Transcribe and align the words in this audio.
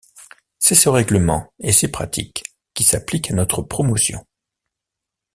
C'est 0.57 0.73
ce 0.73 0.89
règlement 0.89 1.53
et 1.59 1.71
ces 1.71 1.87
pratiques 1.87 2.43
qui 2.73 2.83
s'appliquent 2.83 3.29
à 3.29 3.35
notre 3.35 3.61
promotion. 3.61 4.25